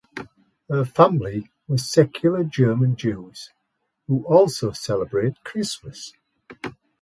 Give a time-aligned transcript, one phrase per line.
[0.67, 3.51] Her family were secular German Jews
[4.07, 6.13] who also celebrated Christmas.